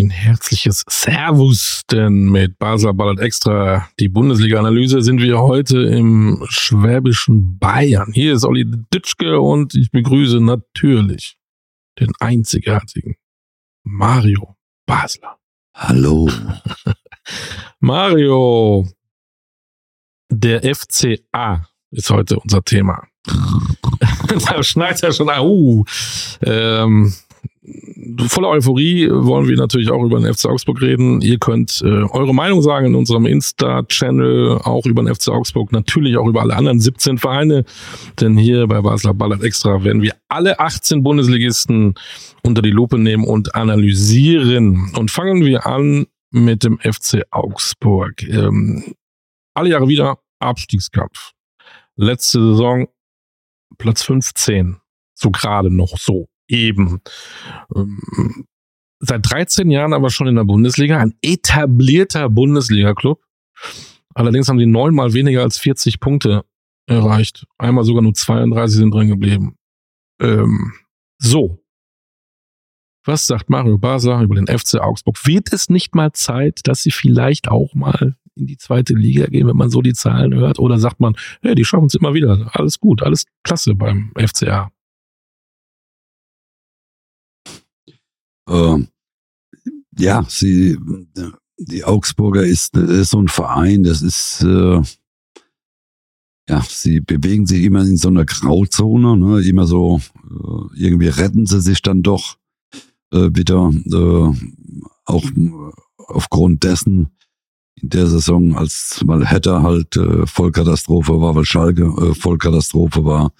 ein 0.00 0.10
herzliches 0.10 0.84
Servus, 0.88 1.82
denn 1.90 2.30
mit 2.30 2.58
Basler 2.58 2.92
Ballert 2.92 3.18
Extra, 3.18 3.88
die 3.98 4.08
Bundesliga-Analyse, 4.08 5.00
sind 5.00 5.20
wir 5.20 5.40
heute 5.40 5.78
im 5.82 6.44
schwäbischen 6.50 7.58
Bayern. 7.58 8.12
Hier 8.12 8.34
ist 8.34 8.44
Olli 8.44 8.66
Ditschke 8.92 9.40
und 9.40 9.74
ich 9.74 9.90
begrüße 9.90 10.40
natürlich 10.40 11.38
den 11.98 12.12
einzigartigen 12.20 13.16
Mario 13.84 14.56
Basler. 14.84 15.38
Hallo. 15.74 16.28
Mario, 17.80 18.88
der 20.30 20.74
FCA 20.74 21.68
ist 21.90 22.10
heute 22.10 22.38
unser 22.38 22.62
Thema. 22.62 23.06
da 24.46 24.62
schneit 24.62 25.00
ja 25.00 25.10
schon, 25.12 25.28
uh, 25.28 25.84
ähm, 26.42 27.14
voller 28.28 28.48
Euphorie 28.48 29.08
wollen 29.10 29.48
wir 29.48 29.56
natürlich 29.56 29.90
auch 29.90 30.02
über 30.02 30.20
den 30.20 30.32
FC 30.32 30.46
Augsburg 30.46 30.80
reden. 30.80 31.20
Ihr 31.20 31.38
könnt 31.38 31.82
äh, 31.82 31.86
eure 31.86 32.34
Meinung 32.34 32.62
sagen 32.62 32.86
in 32.86 32.94
unserem 32.94 33.26
Insta-Channel, 33.26 34.58
auch 34.64 34.86
über 34.86 35.02
den 35.02 35.14
FC 35.14 35.28
Augsburg, 35.28 35.72
natürlich 35.72 36.16
auch 36.16 36.26
über 36.26 36.42
alle 36.42 36.56
anderen 36.56 36.80
17 36.80 37.18
Vereine. 37.18 37.64
Denn 38.20 38.36
hier 38.36 38.66
bei 38.66 38.80
Basler 38.80 39.14
Ballert 39.14 39.42
Extra 39.42 39.82
werden 39.84 40.02
wir 40.02 40.14
alle 40.28 40.58
18 40.58 41.02
Bundesligisten 41.02 41.94
unter 42.42 42.62
die 42.62 42.70
Lupe 42.70 42.98
nehmen 42.98 43.24
und 43.24 43.54
analysieren. 43.54 44.92
Und 44.96 45.10
fangen 45.10 45.44
wir 45.44 45.66
an 45.66 46.06
mit 46.30 46.64
dem 46.64 46.78
FC 46.78 47.22
Augsburg. 47.30 48.22
Ähm, 48.22 48.94
alle 49.54 49.70
Jahre 49.70 49.88
wieder 49.88 50.18
Abstiegskampf. 50.38 51.32
Letzte 51.96 52.40
Saison 52.40 52.88
Platz 53.78 54.02
15. 54.02 54.76
So 55.14 55.30
gerade 55.30 55.70
noch 55.70 55.96
so 55.96 56.28
eben. 56.48 57.00
Ähm, 57.74 58.46
seit 59.00 59.30
13 59.30 59.70
Jahren 59.70 59.92
aber 59.92 60.10
schon 60.10 60.26
in 60.26 60.36
der 60.36 60.44
Bundesliga, 60.44 60.98
ein 60.98 61.14
etablierter 61.22 62.28
Bundesliga-Club. 62.28 63.22
Allerdings 64.14 64.48
haben 64.48 64.58
sie 64.58 64.66
neunmal 64.66 65.12
weniger 65.12 65.42
als 65.42 65.58
40 65.58 66.00
Punkte 66.00 66.44
erreicht. 66.86 67.46
Einmal 67.58 67.84
sogar 67.84 68.02
nur 68.02 68.14
32 68.14 68.78
sind 68.78 68.90
drin 68.92 69.08
geblieben. 69.08 69.56
Ähm, 70.20 70.72
so. 71.18 71.62
Was 73.04 73.26
sagt 73.26 73.50
Mario 73.50 73.78
Basler 73.78 74.20
über 74.22 74.34
den 74.34 74.46
FC 74.46 74.80
Augsburg? 74.80 75.26
Wird 75.26 75.52
es 75.52 75.68
nicht 75.68 75.94
mal 75.94 76.12
Zeit, 76.12 76.60
dass 76.64 76.82
sie 76.82 76.90
vielleicht 76.90 77.48
auch 77.48 77.74
mal 77.74 78.16
in 78.34 78.46
die 78.46 78.56
zweite 78.56 78.94
Liga 78.94 79.26
gehen, 79.26 79.46
wenn 79.46 79.56
man 79.56 79.70
so 79.70 79.80
die 79.80 79.92
Zahlen 79.92 80.34
hört? 80.34 80.58
Oder 80.58 80.78
sagt 80.78 80.98
man, 80.98 81.14
hey, 81.42 81.54
die 81.54 81.64
schaffen 81.64 81.86
es 81.86 81.94
immer 81.94 82.14
wieder. 82.14 82.50
Alles 82.52 82.80
gut, 82.80 83.02
alles 83.02 83.26
klasse 83.44 83.74
beim 83.74 84.12
FCA. 84.16 84.70
Äh, 88.48 88.84
ja, 89.98 90.24
sie, 90.28 90.78
die 91.58 91.84
Augsburger 91.84 92.44
ist, 92.44 92.76
ist 92.76 93.10
so 93.10 93.18
ein 93.18 93.28
Verein, 93.28 93.82
das 93.82 94.02
ist, 94.02 94.42
äh, 94.42 94.82
ja, 96.48 96.62
sie 96.68 97.00
bewegen 97.00 97.46
sich 97.46 97.64
immer 97.64 97.80
in 97.80 97.96
so 97.96 98.08
einer 98.08 98.24
Grauzone, 98.24 99.16
ne? 99.16 99.42
immer 99.42 99.66
so, 99.66 100.00
äh, 100.24 100.78
irgendwie 100.78 101.08
retten 101.08 101.46
sie 101.46 101.60
sich 101.60 101.82
dann 101.82 102.02
doch 102.02 102.36
äh, 103.12 103.30
wieder, 103.32 103.72
äh, 103.86 104.32
auch 105.06 105.24
aufgrund 105.96 106.64
dessen 106.64 107.10
in 107.80 107.90
der 107.90 108.06
Saison, 108.06 108.56
als 108.56 109.00
weil 109.04 109.26
Hetter 109.26 109.62
halt 109.62 109.96
äh, 109.96 110.26
Vollkatastrophe 110.26 111.20
war, 111.20 111.34
weil 111.34 111.44
Schalke 111.44 111.84
äh, 111.84 112.14
Vollkatastrophe 112.14 113.04
war. 113.04 113.32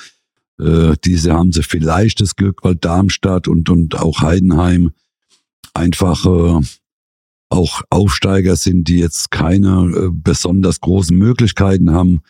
Äh, 0.60 0.94
diese 1.04 1.32
haben 1.32 1.52
sie 1.52 1.62
vielleicht 1.62 2.20
das 2.20 2.36
Glück, 2.36 2.64
weil 2.64 2.76
Darmstadt 2.76 3.48
und, 3.48 3.68
und 3.68 3.94
auch 3.96 4.20
Heidenheim 4.20 4.92
einfach 5.74 6.24
äh, 6.24 6.60
auch 7.48 7.82
Aufsteiger 7.90 8.56
sind, 8.56 8.88
die 8.88 8.98
jetzt 8.98 9.30
keine 9.30 9.90
äh, 9.94 10.08
besonders 10.10 10.80
großen 10.80 11.16
Möglichkeiten 11.16 11.90
haben. 11.92 12.22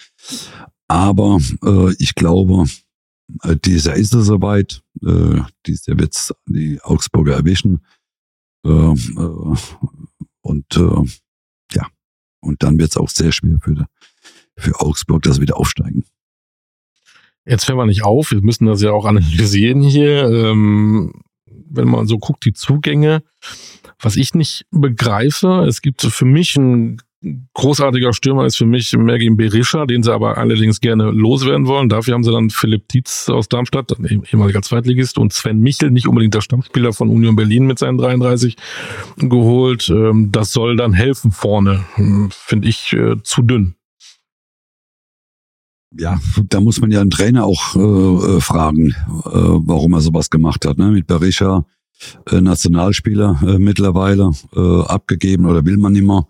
Aber 0.89 1.39
äh, 1.65 1.95
ich 1.99 2.15
glaube, 2.15 2.67
äh, 3.43 3.57
dieser 3.57 3.95
ist 3.95 4.15
es 4.15 4.27
soweit. 4.27 4.83
Äh, 5.03 5.41
dieser 5.67 5.99
wird 5.99 6.33
die 6.47 6.81
Augsburger 6.83 7.35
erwischen. 7.35 7.85
Äh, 8.65 8.71
äh, 8.71 9.57
und 10.43 10.77
äh, 10.77 11.05
ja, 11.73 11.87
und 12.41 12.63
dann 12.63 12.79
wird 12.79 12.91
es 12.91 12.97
auch 12.97 13.09
sehr 13.09 13.33
schwer 13.33 13.59
für, 13.61 13.87
für 14.57 14.81
Augsburg, 14.81 15.23
dass 15.23 15.37
sie 15.37 15.43
wieder 15.43 15.57
aufsteigen. 15.57 16.05
Jetzt 17.47 17.65
fällt 17.65 17.79
man 17.79 17.89
nicht 17.89 18.05
auf, 18.05 18.33
wir 18.33 18.43
müssen 18.43 18.67
das 18.67 18.83
ja 18.83 18.93
auch 18.93 19.05
analysieren 19.05 19.81
hier. 19.83 20.29
Ähm, 20.29 21.13
wenn 21.69 21.89
man 21.89 22.07
so 22.07 22.19
guckt, 22.19 22.45
die 22.45 22.53
Zugänge, 22.53 23.23
was 24.01 24.17
ich 24.17 24.35
nicht 24.35 24.67
begreife, 24.71 25.65
es 25.67 25.81
gibt 25.81 26.03
für 26.03 26.25
mich 26.25 26.57
ein 26.57 26.99
großartiger 27.55 28.13
Stürmer 28.13 28.47
ist 28.47 28.57
für 28.57 28.67
mich 28.67 28.93
Mergin 28.97 29.37
Berisha, 29.37 29.87
den 29.87 30.03
sie 30.03 30.13
aber 30.13 30.39
allerdings 30.39 30.81
gerne 30.81 31.11
loswerden 31.11 31.67
wollen. 31.67 31.89
Dafür 31.89 32.15
haben 32.15 32.25
sie 32.25 32.31
dann 32.31 32.51
Philipp 32.51 32.89
Tietz 32.89 33.29
aus 33.29 33.49
Darmstadt, 33.49 33.93
ehemaliger 34.31 34.63
Zweitligist, 34.63 35.19
und 35.19 35.33
Sven 35.33 35.61
Michel, 35.61 35.91
nicht 35.91 36.07
unbedingt 36.07 36.35
der 36.35 36.41
Stammspieler 36.41 36.93
von 36.93 37.09
Union 37.09 37.35
Berlin 37.35 37.67
mit 37.67 37.79
seinen 37.79 37.99
33, 37.99 38.57
geholt. 39.17 39.89
Ähm, 39.89 40.31
das 40.31 40.53
soll 40.53 40.77
dann 40.77 40.93
helfen 40.93 41.33
vorne. 41.33 41.85
Hm, 41.95 42.29
finde 42.31 42.69
ich 42.69 42.93
äh, 42.93 43.17
zu 43.23 43.43
dünn 43.43 43.76
ja, 45.99 46.21
da 46.49 46.61
muss 46.61 46.81
man 46.81 46.91
ja 46.91 47.01
einen 47.01 47.11
Trainer 47.11 47.45
auch 47.45 47.77
äh, 47.77 48.37
äh, 48.37 48.41
fragen, 48.41 48.89
äh, 48.91 48.95
warum 49.25 49.95
er 49.95 50.01
sowas 50.01 50.31
gemacht 50.31 50.65
hat. 50.67 50.79
Ne? 50.79 50.91
Mit 50.91 51.07
Berisha, 51.07 51.65
äh, 52.31 52.41
Nationalspieler 52.41 53.41
äh, 53.43 53.59
mittlerweile, 53.59 54.33
äh, 54.55 54.83
abgegeben 54.85 55.47
oder 55.47 55.65
will 55.65 55.77
man 55.77 55.93
mehr. 55.93 56.27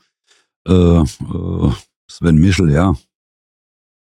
Äh, 0.67 0.73
äh, 0.73 1.71
Sven 2.09 2.37
Michel, 2.37 2.71
ja, 2.71 2.97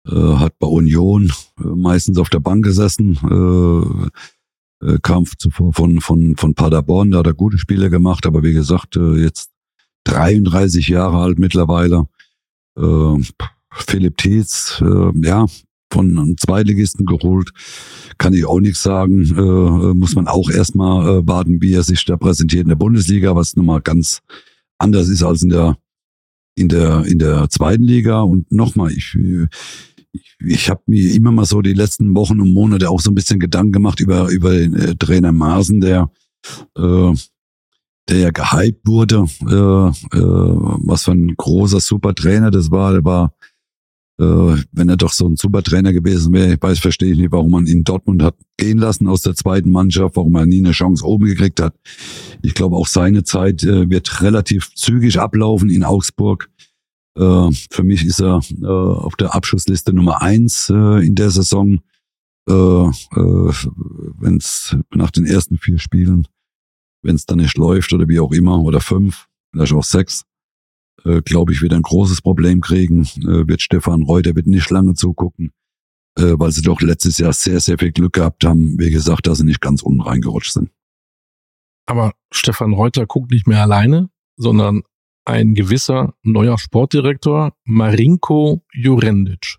äh, 0.08 0.34
hat 0.36 0.58
bei 0.58 0.66
Union 0.66 1.32
äh, 1.58 1.64
meistens 1.64 2.18
auf 2.18 2.30
der 2.30 2.40
Bank 2.40 2.64
gesessen, 2.64 3.18
äh, 4.82 4.86
äh, 4.86 4.98
kam 5.02 5.24
zuvor 5.38 5.72
von, 5.72 6.00
von, 6.00 6.36
von 6.36 6.54
Paderborn, 6.54 7.12
da 7.12 7.18
hat 7.18 7.26
er 7.26 7.34
gute 7.34 7.58
Spiele 7.58 7.90
gemacht, 7.90 8.26
aber 8.26 8.42
wie 8.42 8.52
gesagt, 8.52 8.96
äh, 8.96 9.14
jetzt 9.14 9.50
33 10.04 10.88
Jahre 10.88 11.18
alt 11.18 11.38
mittlerweile. 11.38 12.08
Äh, 12.76 13.22
Philipp 13.74 14.16
Tietz, 14.18 14.82
äh, 14.84 15.26
ja, 15.26 15.46
von 15.92 16.18
einem 16.18 16.38
Zweitligisten 16.38 17.04
geholt. 17.06 17.50
Kann 18.18 18.32
ich 18.32 18.44
auch 18.46 18.60
nichts 18.60 18.82
sagen. 18.82 19.22
Äh, 19.22 19.40
äh, 19.40 19.94
muss 19.94 20.14
man 20.14 20.26
auch 20.26 20.50
erstmal 20.50 21.08
äh, 21.08 21.26
warten, 21.26 21.60
wie 21.60 21.74
er 21.74 21.82
sich 21.82 22.04
da 22.04 22.16
präsentiert 22.16 22.62
in 22.62 22.68
der 22.68 22.76
Bundesliga, 22.76 23.36
was 23.36 23.56
nochmal 23.56 23.82
ganz 23.82 24.20
anders 24.78 25.08
ist 25.08 25.22
als 25.22 25.42
in 25.42 25.50
der 25.50 25.76
in 26.54 26.68
der 26.68 27.04
in 27.04 27.18
der 27.18 27.48
zweiten 27.50 27.84
Liga. 27.84 28.22
Und 28.22 28.50
nochmal, 28.50 28.90
ich 28.92 29.16
ich, 30.12 30.36
ich 30.44 30.70
habe 30.70 30.82
mir 30.86 31.14
immer 31.14 31.32
mal 31.32 31.44
so 31.44 31.62
die 31.62 31.74
letzten 31.74 32.14
Wochen 32.14 32.40
und 32.40 32.52
Monate 32.52 32.90
auch 32.90 33.00
so 33.00 33.10
ein 33.10 33.14
bisschen 33.14 33.38
Gedanken 33.38 33.72
gemacht 33.72 34.00
über 34.00 34.28
über 34.28 34.52
den 34.52 34.74
äh, 34.74 34.94
Trainer 34.96 35.32
Maaßen, 35.32 35.80
der 35.80 36.10
äh, 36.76 37.12
der 38.08 38.18
ja 38.18 38.30
gehypt 38.30 38.86
wurde, 38.86 39.26
äh, 39.48 40.16
äh, 40.16 40.22
was 40.84 41.04
für 41.04 41.12
ein 41.12 41.34
großer 41.36 41.80
super 41.80 42.14
Trainer 42.14 42.50
das 42.50 42.70
war. 42.70 42.92
Der 42.92 43.04
war 43.04 43.34
wenn 44.18 44.88
er 44.88 44.96
doch 44.96 45.12
so 45.12 45.26
ein 45.26 45.36
super 45.36 45.62
Trainer 45.62 45.92
gewesen 45.92 46.32
wäre, 46.32 46.54
ich 46.54 46.62
weiß, 46.62 46.78
verstehe 46.78 47.12
ich 47.12 47.18
nicht, 47.18 47.32
warum 47.32 47.50
man 47.50 47.66
ihn 47.66 47.82
Dortmund 47.82 48.22
hat 48.22 48.36
gehen 48.56 48.78
lassen 48.78 49.08
aus 49.08 49.22
der 49.22 49.34
zweiten 49.34 49.70
Mannschaft, 49.70 50.16
warum 50.16 50.36
er 50.36 50.46
nie 50.46 50.58
eine 50.58 50.72
Chance 50.72 51.04
oben 51.04 51.24
gekriegt 51.24 51.60
hat. 51.60 51.74
Ich 52.42 52.54
glaube, 52.54 52.76
auch 52.76 52.86
seine 52.86 53.24
Zeit 53.24 53.64
äh, 53.64 53.90
wird 53.90 54.22
relativ 54.22 54.72
zügig 54.74 55.18
ablaufen 55.18 55.70
in 55.70 55.82
Augsburg. 55.82 56.48
Äh, 57.18 57.50
für 57.70 57.82
mich 57.82 58.04
ist 58.04 58.20
er 58.20 58.40
äh, 58.62 58.66
auf 58.66 59.16
der 59.16 59.34
Abschussliste 59.34 59.92
Nummer 59.92 60.22
eins 60.22 60.70
äh, 60.70 61.04
in 61.04 61.14
der 61.14 61.30
Saison. 61.30 61.80
Äh, 62.48 62.52
äh, 62.52 63.52
wenn 64.20 64.36
es 64.36 64.76
nach 64.94 65.10
den 65.10 65.26
ersten 65.26 65.58
vier 65.58 65.78
Spielen, 65.78 66.26
wenn 67.02 67.16
es 67.16 67.26
dann 67.26 67.38
nicht 67.38 67.56
läuft 67.56 67.92
oder 67.92 68.08
wie 68.08 68.20
auch 68.20 68.32
immer, 68.32 68.60
oder 68.62 68.80
fünf, 68.80 69.26
vielleicht 69.52 69.72
auch 69.72 69.84
sechs, 69.84 70.24
äh, 71.04 71.22
glaube 71.22 71.52
ich, 71.52 71.62
wird 71.62 71.72
ein 71.72 71.82
großes 71.82 72.22
Problem 72.22 72.60
kriegen. 72.60 73.02
Äh, 73.02 73.46
wird 73.48 73.62
Stefan 73.62 74.02
Reuter 74.02 74.34
wird 74.34 74.46
nicht 74.46 74.70
lange 74.70 74.94
zugucken, 74.94 75.52
äh, 76.18 76.34
weil 76.36 76.52
sie 76.52 76.62
doch 76.62 76.80
letztes 76.80 77.18
Jahr 77.18 77.32
sehr, 77.32 77.60
sehr 77.60 77.78
viel 77.78 77.92
Glück 77.92 78.14
gehabt 78.14 78.44
haben. 78.44 78.78
Wie 78.78 78.90
gesagt, 78.90 79.26
dass 79.26 79.38
sie 79.38 79.44
nicht 79.44 79.60
ganz 79.60 79.82
unten 79.82 80.02
reingerutscht 80.02 80.52
sind. 80.52 80.70
Aber 81.86 82.12
Stefan 82.30 82.72
Reuter 82.72 83.06
guckt 83.06 83.30
nicht 83.32 83.46
mehr 83.46 83.62
alleine, 83.62 84.08
sondern 84.36 84.82
ein 85.24 85.54
gewisser 85.54 86.14
neuer 86.22 86.58
Sportdirektor, 86.58 87.54
Marinko 87.64 88.62
Jurendic. 88.72 89.58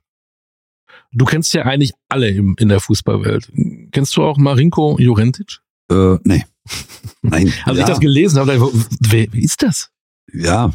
Du 1.12 1.26
kennst 1.26 1.54
ja 1.54 1.64
eigentlich 1.64 1.94
alle 2.10 2.30
im, 2.30 2.56
in 2.60 2.70
der 2.70 2.80
Fußballwelt. 2.80 3.52
Kennst 3.92 4.16
du 4.18 4.24
auch 4.24 4.38
Marinko 4.38 4.98
Jurendic? 5.00 5.60
Äh, 5.92 6.18
nee. 6.24 6.44
Nein. 7.22 7.54
Als 7.66 7.78
ja. 7.78 7.84
ich 7.84 7.90
das 7.90 8.00
gelesen 8.00 8.40
habe, 8.40 8.60
wer, 9.00 9.28
wer 9.32 9.42
ist 9.42 9.62
das? 9.62 9.93
Ja, 10.32 10.72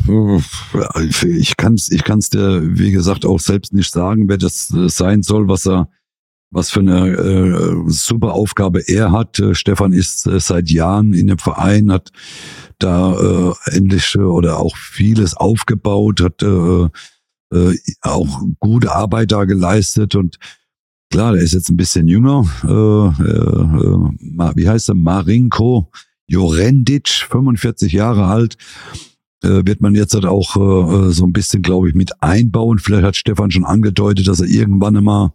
ich 1.25 1.57
kann 1.57 1.75
es 1.75 1.91
ich 1.91 2.05
kann's 2.05 2.31
dir, 2.31 2.61
wie 2.79 2.93
gesagt, 2.93 3.25
auch 3.25 3.41
selbst 3.41 3.73
nicht 3.73 3.91
sagen, 3.91 4.29
wer 4.29 4.37
das 4.37 4.73
äh, 4.73 4.89
sein 4.89 5.23
soll, 5.23 5.49
was 5.49 5.67
er, 5.67 5.89
was 6.51 6.71
für 6.71 6.81
eine 6.81 7.09
äh, 7.09 7.83
super 7.87 8.35
Aufgabe 8.35 8.81
er 8.87 9.13
hat. 9.13 9.39
Äh, 9.39 9.55
Stefan 9.55 9.93
ist 9.93 10.27
äh, 10.27 10.39
seit 10.39 10.71
Jahren 10.71 11.15
in 11.15 11.29
dem 11.29 11.39
Verein, 11.39 11.91
hat 11.91 12.11
da 12.79 13.15
äh, 13.15 13.55
endlich 13.73 14.15
äh, 14.15 14.21
oder 14.21 14.59
auch 14.59 14.77
vieles 14.77 15.35
aufgebaut, 15.35 16.21
hat 16.21 16.43
äh, 16.43 16.89
äh, 17.53 17.79
auch 18.03 18.43
gute 18.61 18.93
Arbeit 18.93 19.33
da 19.33 19.45
geleistet 19.45 20.15
und 20.15 20.39
klar, 21.11 21.33
der 21.33 21.43
ist 21.43 21.55
jetzt 21.55 21.71
ein 21.71 21.77
bisschen 21.77 22.07
jünger. 22.07 22.45
Äh, 22.63 22.69
äh, 22.69 24.57
wie 24.57 24.69
heißt 24.69 24.91
er? 24.91 24.95
Marinko 24.95 25.91
Jorendic, 26.27 27.09
45 27.09 27.93
Jahre 27.93 28.27
alt. 28.27 28.59
Äh, 29.43 29.63
wird 29.65 29.81
man 29.81 29.95
jetzt 29.95 30.15
halt 30.15 30.27
auch 30.27 30.57
äh, 30.57 31.13
so 31.13 31.25
ein 31.25 31.33
bisschen, 31.33 31.63
glaube 31.63 31.89
ich, 31.89 31.95
mit 31.95 32.23
einbauen. 32.23 32.79
Vielleicht 32.79 33.05
hat 33.05 33.17
Stefan 33.17 33.51
schon 33.51 33.65
angedeutet, 33.65 34.27
dass 34.27 34.41
er 34.41 34.49
irgendwann 34.49 34.97
immer 34.97 35.33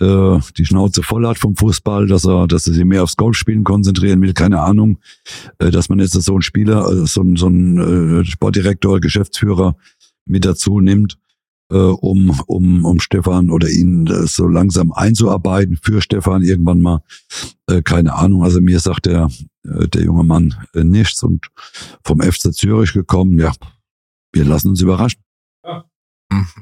äh, 0.00 0.38
die 0.56 0.64
Schnauze 0.64 1.02
voll 1.02 1.26
hat 1.26 1.38
vom 1.38 1.56
Fußball, 1.56 2.06
dass 2.06 2.24
er, 2.24 2.46
dass 2.46 2.66
er 2.66 2.72
sich 2.72 2.84
mehr 2.84 3.02
aufs 3.02 3.16
Golfspielen 3.16 3.64
konzentrieren 3.64 4.20
will, 4.22 4.32
keine 4.32 4.60
Ahnung, 4.60 4.98
äh, 5.58 5.70
dass 5.70 5.88
man 5.88 5.98
jetzt 5.98 6.12
so 6.12 6.32
einen 6.32 6.42
Spieler, 6.42 6.88
äh, 6.90 7.06
so, 7.06 7.24
so 7.36 7.48
ein 7.48 8.20
äh, 8.20 8.24
Sportdirektor, 8.24 9.00
Geschäftsführer 9.00 9.76
mit 10.24 10.44
dazu 10.44 10.80
nimmt, 10.80 11.18
äh, 11.72 11.76
um, 11.76 12.38
um, 12.46 12.84
um 12.84 13.00
Stefan 13.00 13.50
oder 13.50 13.68
ihn 13.68 14.06
äh, 14.06 14.26
so 14.26 14.46
langsam 14.46 14.92
einzuarbeiten 14.92 15.78
für 15.82 16.02
Stefan 16.02 16.42
irgendwann 16.42 16.80
mal. 16.80 17.00
Äh, 17.66 17.82
keine 17.82 18.14
Ahnung. 18.14 18.44
Also 18.44 18.60
mir 18.60 18.78
sagt 18.78 19.06
der, 19.06 19.30
äh, 19.64 19.88
der 19.88 20.02
junge 20.02 20.24
Mann 20.24 20.54
äh, 20.74 20.84
nichts 20.84 21.22
und 21.22 21.46
vom 22.04 22.20
FC 22.20 22.52
Zürich 22.52 22.92
gekommen, 22.92 23.38
ja, 23.38 23.52
wir 24.32 24.44
lassen 24.44 24.68
uns 24.68 24.82
überraschen. 24.82 25.22
Ja. 25.64 25.84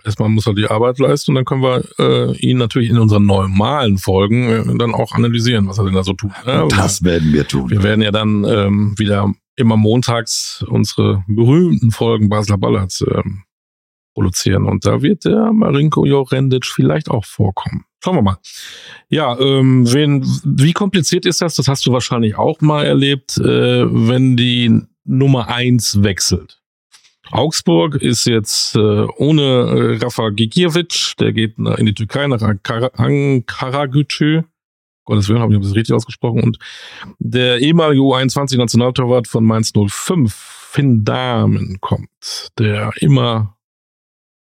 Erstmal 0.04 0.28
muss 0.28 0.46
er 0.46 0.54
die 0.54 0.66
Arbeit 0.66 0.98
leisten 0.98 1.32
und 1.32 1.36
dann 1.36 1.44
können 1.44 1.62
wir 1.62 1.84
äh, 1.98 2.36
ihn 2.38 2.58
natürlich 2.58 2.90
in 2.90 2.98
unseren 2.98 3.26
normalen 3.26 3.98
Folgen 3.98 4.48
äh, 4.48 4.78
dann 4.78 4.94
auch 4.94 5.12
analysieren, 5.12 5.68
was 5.68 5.78
er 5.78 5.84
denn 5.84 5.94
da 5.94 6.04
so 6.04 6.12
tut. 6.12 6.32
Ja, 6.46 6.66
das 6.66 7.02
werden 7.02 7.32
wir 7.32 7.46
tun. 7.46 7.70
Wir 7.70 7.82
werden 7.82 8.02
ja 8.02 8.10
dann 8.10 8.44
ähm, 8.44 8.94
wieder 8.98 9.32
immer 9.56 9.76
montags 9.76 10.64
unsere 10.68 11.24
berühmten 11.28 11.90
Folgen 11.90 12.28
Basler 12.28 12.58
Ballards 12.58 13.04
ähm, 13.12 13.42
produzieren. 14.14 14.66
Und 14.66 14.86
da 14.86 15.02
wird 15.02 15.24
der 15.24 15.52
Marinko 15.52 16.04
Jorendic 16.04 16.66
vielleicht 16.66 17.10
auch 17.10 17.24
vorkommen. 17.24 17.84
Schauen 18.02 18.16
wir 18.16 18.22
mal. 18.22 18.38
Ja, 19.08 19.38
ähm, 19.38 19.92
wen, 19.92 20.24
wie 20.44 20.72
kompliziert 20.72 21.26
ist 21.26 21.42
das? 21.42 21.56
Das 21.56 21.68
hast 21.68 21.84
du 21.86 21.92
wahrscheinlich 21.92 22.36
auch 22.36 22.60
mal 22.60 22.86
erlebt, 22.86 23.36
äh, 23.36 23.44
wenn 23.44 24.36
die 24.36 24.82
Nummer 25.04 25.48
eins 25.48 26.02
wechselt. 26.02 26.60
Augsburg 27.30 27.96
ist 27.96 28.26
jetzt 28.26 28.74
äh, 28.74 29.06
ohne 29.16 29.42
äh, 29.42 29.98
Rafa 30.02 30.30
Gigiewicz, 30.30 31.14
der 31.16 31.32
geht 31.32 31.58
in 31.58 31.86
die 31.86 31.94
Türkei 31.94 32.26
nach 32.26 32.42
Ankaragücü. 32.42 34.42
Gottes 35.04 35.28
Willen, 35.28 35.40
habe 35.40 35.54
ich 35.54 35.60
das 35.60 35.74
richtig 35.74 35.94
ausgesprochen. 35.94 36.42
Und 36.42 36.58
der 37.18 37.60
ehemalige 37.60 38.00
U21-Nationaltorwart 38.00 39.28
von 39.28 39.44
Mainz 39.44 39.72
05, 39.74 40.32
Finn 40.32 41.04
Dahmen, 41.04 41.78
kommt, 41.80 42.50
der 42.58 42.92
immer 43.00 43.56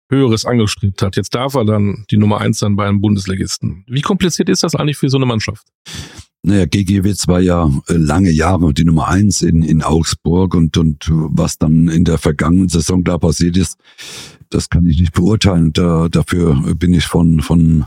Höheres 0.09 0.45
angestrebt 0.45 1.01
hat. 1.01 1.15
Jetzt 1.15 1.33
darf 1.33 1.55
er 1.55 1.65
dann 1.65 2.05
die 2.11 2.17
Nummer 2.17 2.39
eins 2.39 2.59
sein 2.59 2.75
bei 2.75 2.87
einem 2.87 3.01
Bundesligisten. 3.01 3.83
Wie 3.87 4.01
kompliziert 4.01 4.49
ist 4.49 4.63
das 4.63 4.75
eigentlich 4.75 4.97
für 4.97 5.09
so 5.09 5.17
eine 5.17 5.25
Mannschaft? 5.25 5.65
Naja, 6.43 6.65
GGWitz 6.65 7.27
war 7.27 7.39
ja 7.39 7.71
äh, 7.87 7.93
lange 7.93 8.29
Jahre 8.29 8.71
die 8.71 8.83
Nummer 8.83 9.07
eins 9.07 9.41
in, 9.41 9.63
in 9.63 9.81
Augsburg 9.81 10.53
und, 10.53 10.77
und 10.77 11.09
was 11.09 11.57
dann 11.57 11.87
in 11.87 12.03
der 12.03 12.19
vergangenen 12.19 12.69
Saison 12.69 13.03
da 13.03 13.17
passiert 13.17 13.57
ist, 13.57 13.79
das 14.49 14.69
kann 14.69 14.85
ich 14.85 14.99
nicht 14.99 15.13
beurteilen. 15.13 15.73
Da, 15.73 16.07
dafür 16.07 16.75
bin 16.75 16.93
ich 16.93 17.05
von, 17.05 17.41
von, 17.41 17.85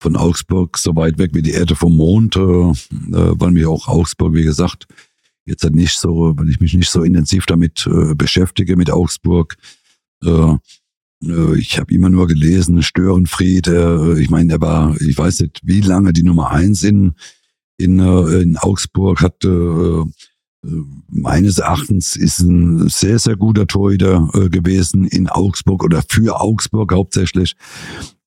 von 0.00 0.16
Augsburg 0.16 0.76
so 0.76 0.96
weit 0.96 1.18
weg 1.18 1.30
wie 1.34 1.42
die 1.42 1.52
Erde 1.52 1.76
vom 1.76 1.96
Mond, 1.96 2.34
äh, 2.34 2.40
äh 2.40 2.74
weil 2.90 3.52
mir 3.52 3.70
auch 3.70 3.86
Augsburg, 3.86 4.34
wie 4.34 4.42
gesagt, 4.42 4.88
jetzt 5.46 5.64
nicht 5.70 5.96
so, 5.96 6.34
weil 6.36 6.48
ich 6.48 6.58
mich 6.58 6.74
nicht 6.74 6.90
so 6.90 7.04
intensiv 7.04 7.46
damit 7.46 7.86
äh, 7.86 8.16
beschäftige 8.16 8.76
mit 8.76 8.90
Augsburg. 8.90 9.56
Äh, 10.24 10.56
ich 11.56 11.78
habe 11.78 11.94
immer 11.94 12.10
nur 12.10 12.26
gelesen, 12.26 12.82
Störenfried, 12.82 13.68
äh, 13.68 14.18
ich 14.18 14.30
meine, 14.30 14.54
er 14.54 14.60
war, 14.60 15.00
ich 15.00 15.16
weiß 15.16 15.40
nicht, 15.40 15.60
wie 15.64 15.80
lange 15.80 16.12
die 16.12 16.22
Nummer 16.22 16.50
eins 16.50 16.82
in, 16.82 17.14
in, 17.78 17.98
äh, 17.98 18.42
in 18.42 18.56
Augsburg 18.56 19.20
hat. 19.20 19.44
Meines 21.10 21.58
Erachtens 21.58 22.16
ist 22.16 22.40
ein 22.40 22.88
sehr, 22.88 23.18
sehr 23.18 23.36
guter 23.36 23.66
Torhüter 23.66 24.30
gewesen 24.50 25.06
in 25.06 25.28
Augsburg 25.28 25.84
oder 25.84 26.02
für 26.08 26.40
Augsburg 26.40 26.94
hauptsächlich. 26.94 27.54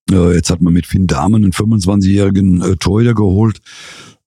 Jetzt 0.07 0.51
hat 0.51 0.61
man 0.61 0.73
mit 0.73 0.85
Finn 0.85 1.07
Dahmen 1.07 1.43
einen 1.43 1.51
25-jährigen 1.51 2.77
Torhüter 2.79 3.15
geholt, 3.15 3.59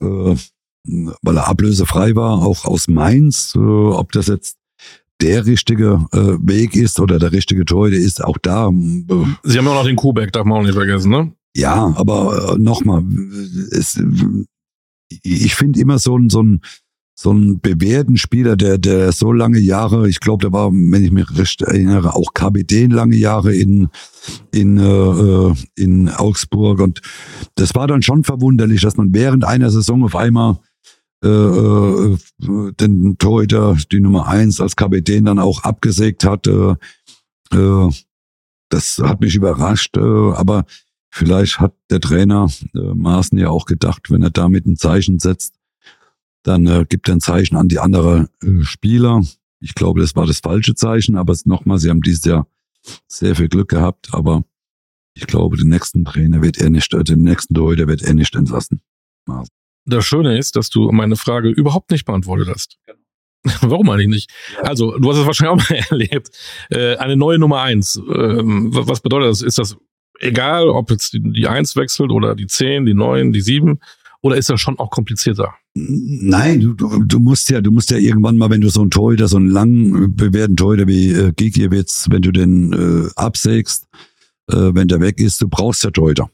weil 0.01 1.37
er 1.37 1.47
ablösefrei 1.47 2.17
war, 2.17 2.43
auch 2.43 2.65
aus 2.65 2.89
Mainz. 2.89 3.55
Ob 3.55 4.11
das 4.11 4.27
jetzt 4.27 4.60
der 5.21 5.47
richtige 5.47 6.07
äh, 6.13 6.39
Weg 6.41 6.77
ist 6.77 7.01
oder 7.01 7.19
der 7.19 7.33
richtige 7.33 7.65
Torhüter 7.65 7.97
ist, 7.97 8.23
auch 8.23 8.39
da. 8.39 8.69
Äh, 8.69 8.71
Sie 9.45 9.59
haben 9.59 9.65
ja 9.65 9.71
auch 9.71 9.75
noch 9.75 9.85
den 9.85 9.97
Kubeck, 9.97 10.33
darf 10.33 10.45
man 10.45 10.59
auch 10.59 10.63
nicht 10.63 10.75
vergessen, 10.75 11.11
ne? 11.11 11.33
Ja, 11.57 11.93
aber 11.97 12.55
äh, 12.55 12.59
nochmal, 12.59 13.03
ich 15.23 15.55
finde 15.55 15.81
immer 15.81 15.99
so 15.99 16.17
ein, 16.17 16.31
so 16.31 16.43
ein, 16.43 16.61
so 17.21 17.33
ein 17.33 17.61
bewährten 17.61 18.17
Spieler, 18.17 18.57
der, 18.57 18.79
der 18.79 19.13
so 19.13 19.33
lange 19.33 19.59
Jahre, 19.59 20.09
ich 20.09 20.21
glaube, 20.21 20.43
der 20.43 20.53
war, 20.53 20.71
wenn 20.73 21.05
ich 21.05 21.11
mich 21.11 21.27
recht 21.37 21.61
erinnere, 21.61 22.15
auch 22.15 22.33
Kapitän 22.33 22.91
lange 22.91 23.17
Jahre 23.17 23.55
in, 23.55 23.89
in, 24.53 24.79
äh, 24.79 25.55
in 25.75 26.09
Augsburg. 26.09 26.81
Und 26.81 27.03
das 27.57 27.75
war 27.75 27.87
dann 27.87 28.01
schon 28.01 28.25
verwunderlich, 28.25 28.81
dass 28.81 28.97
man 28.97 29.13
während 29.13 29.45
einer 29.45 29.71
Saison 29.71 30.05
auf 30.05 30.17
einmal 30.17 30.61
äh, 31.23 31.29
äh, 31.29 32.19
den 32.39 33.19
Torhüter, 33.19 33.77
die 33.93 34.01
Nummer 34.01 34.27
eins 34.27 34.61
als 34.61 34.77
Kapitän 34.77 35.27
dann 35.27 35.39
auch 35.39 35.65
abgesägt 35.65 36.25
hat. 36.25 36.47
Äh, 36.47 36.77
äh, 37.53 37.91
das 38.71 38.99
hat 38.99 39.21
mich 39.21 39.35
überrascht, 39.35 39.97
äh, 39.97 40.01
aber 40.01 40.65
vielleicht 41.11 41.61
hat 41.61 41.75
der 41.91 42.01
Trainer 42.01 42.49
äh, 42.75 42.79
Maaßen 42.79 43.37
ja 43.39 43.51
auch 43.51 43.67
gedacht, 43.67 44.11
wenn 44.11 44.23
er 44.23 44.31
damit 44.31 44.67
ein 44.67 44.77
Zeichen 44.77 45.19
setzt, 45.19 45.55
dann 46.43 46.67
äh, 46.67 46.87
gibt 46.89 47.09
er 47.09 47.17
ein 47.17 47.21
Zeichen 47.21 47.57
an 47.57 47.69
die 47.69 47.81
anderen 47.81 48.29
äh, 48.43 48.63
Spieler. 48.63 49.23
Ich 49.61 49.75
glaube, 49.75 50.01
das 50.01 50.17
war 50.17 50.27
das 50.27 50.41
falsche 50.41 50.75
Zeichen, 50.75 51.17
aber 51.17 51.37
nochmal, 51.45 51.79
sie 51.79 51.91
haben 51.91 52.01
dieses 52.01 52.25
Jahr 52.25 52.47
sehr 53.09 53.37
viel 53.37 53.49
Glück 53.49 53.69
gehabt, 53.69 54.09
aber 54.13 54.45
ich 55.13 55.27
glaube, 55.27 55.59
den 55.59 55.69
nächsten 55.69 56.05
Trainer 56.05 56.41
wird 56.41 56.59
er 56.59 56.71
nicht, 56.71 56.95
äh, 56.95 57.05
den 57.05 57.23
nächsten 57.23 57.55
Torhüter 57.55 57.89
wird 57.89 58.03
er 58.03 58.15
nicht 58.15 58.35
entlassen. 58.35 58.81
Maaßen. 59.27 59.60
Das 59.87 60.05
Schöne 60.05 60.39
ist, 60.39 60.57
dass 60.57 60.71
du 60.71 60.91
meine 60.93 61.17
Frage 61.17 61.49
überhaupt 61.49 61.91
nicht 61.91 62.05
beantwortet 62.05 62.49
hast. 62.49 62.79
Genau. 62.87 62.99
Warum 63.63 63.89
eigentlich 63.91 64.09
nicht? 64.09 64.31
Also, 64.63 64.99
du 64.99 65.11
hast 65.11 65.19
es 65.19 65.27
wahrscheinlich 65.27 65.65
auch 65.65 65.71
mal 65.71 65.81
erlebt. 65.91 66.31
Äh, 66.71 66.97
eine 66.97 67.17
neue 67.17 67.39
Nummer 67.39 67.63
eins. 67.63 67.97
Ähm, 67.97 68.69
was 68.73 69.01
bedeutet 69.01 69.31
das? 69.31 69.43
Ist 69.43 69.59
das 69.59 69.77
egal, 70.19 70.69
ob 70.69 70.91
jetzt 70.91 71.13
die, 71.15 71.21
die 71.21 71.49
eins 71.49 71.77
wechselt 71.77 72.11
oder 72.11 72.35
die 72.35 72.47
zehn, 72.47 72.85
die 72.85 72.95
neun, 72.95 73.33
die 73.33 73.41
sieben? 73.41 73.81
Oder 74.23 74.37
ist 74.37 74.51
das 74.51 74.61
schon 74.61 74.79
auch 74.79 74.91
komplizierter? 74.91 75.55
Nein, 75.75 76.61
du, 76.61 76.75
du 76.75 77.19
musst 77.21 77.49
ja, 77.49 77.63
du 77.63 77.71
musst 77.71 77.91
ja 77.91 77.97
irgendwann 77.97 78.37
mal, 78.37 78.51
wenn 78.51 78.61
du 78.61 78.69
so 78.69 78.83
einen 78.83 78.91
Torhüter, 78.91 79.29
so 79.29 79.39
einen 79.39 79.51
lang 79.51 80.15
bewährten 80.15 80.57
Torhüter 80.57 80.87
wie 80.87 81.13
äh, 81.13 81.33
Gigiewicz, 81.35 82.07
wenn 82.11 82.21
du 82.21 82.31
den 82.31 82.73
äh, 82.73 83.11
absägst, 83.17 83.87
äh, 84.51 84.75
wenn 84.75 84.89
der 84.89 85.01
weg 85.01 85.21
ist, 85.21 85.41
du 85.41 85.49
brauchst 85.49 85.85
ja 85.85 85.91
Torhüter. 85.91 86.29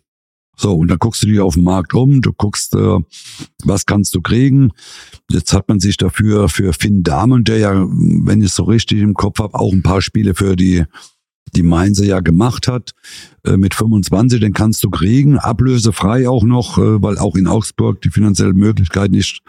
So, 0.56 0.74
und 0.74 0.88
dann 0.88 0.98
guckst 0.98 1.22
du 1.22 1.26
dich 1.26 1.40
auf 1.40 1.54
dem 1.54 1.64
Markt 1.64 1.92
um, 1.94 2.22
du 2.22 2.32
guckst, 2.32 2.74
äh, 2.74 2.98
was 3.64 3.84
kannst 3.84 4.14
du 4.14 4.22
kriegen. 4.22 4.72
Jetzt 5.30 5.52
hat 5.52 5.68
man 5.68 5.80
sich 5.80 5.98
dafür 5.98 6.48
für 6.48 6.72
Finn 6.72 7.02
Dahmen, 7.02 7.44
der 7.44 7.58
ja, 7.58 7.74
wenn 7.74 8.40
ich 8.40 8.48
es 8.48 8.54
so 8.54 8.64
richtig 8.64 9.00
im 9.00 9.14
Kopf 9.14 9.38
habe, 9.38 9.58
auch 9.58 9.72
ein 9.72 9.82
paar 9.82 10.00
Spiele 10.00 10.34
für 10.34 10.56
die 10.56 10.84
die 11.54 11.62
Mainzer 11.62 12.04
ja 12.04 12.20
gemacht 12.20 12.68
hat, 12.68 12.92
äh, 13.44 13.56
mit 13.56 13.74
25, 13.74 14.40
den 14.40 14.52
kannst 14.52 14.82
du 14.84 14.90
kriegen, 14.90 15.38
ablösefrei 15.38 16.28
auch 16.28 16.44
noch, 16.44 16.78
äh, 16.78 17.02
weil 17.02 17.18
auch 17.18 17.36
in 17.36 17.46
Augsburg 17.46 18.00
die 18.02 18.10
finanziellen 18.10 18.56
Möglichkeiten 18.56 19.14
nicht 19.14 19.42